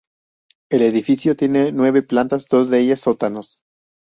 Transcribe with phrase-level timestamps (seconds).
[0.71, 3.61] El edificio tiene nueve plantas, dos de ellas sótanos.